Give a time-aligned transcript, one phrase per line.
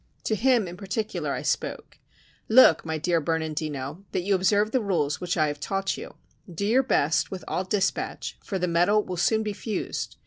[0.23, 1.99] To him in particular I spoke:
[2.49, 6.15] "Look, my dear Bernandino, that you observe the rules which I have taught you;
[6.51, 10.15] do your best with all dispatch, for the metal will soon be fused.